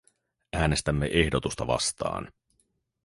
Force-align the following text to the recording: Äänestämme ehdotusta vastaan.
Äänestämme 0.53 1.05
ehdotusta 1.05 1.65
vastaan. 1.67 2.27